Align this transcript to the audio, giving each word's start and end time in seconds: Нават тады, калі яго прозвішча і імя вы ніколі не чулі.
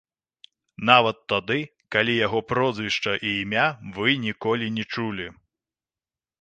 Нават 0.89 1.17
тады, 1.33 1.57
калі 1.97 2.13
яго 2.25 2.39
прозвішча 2.53 3.13
і 3.27 3.37
імя 3.45 3.67
вы 4.01 4.19
ніколі 4.27 4.75
не 4.79 4.89
чулі. 4.97 5.27